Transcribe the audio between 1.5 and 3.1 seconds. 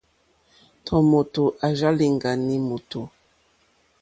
àrzá lìɡànì mòtò.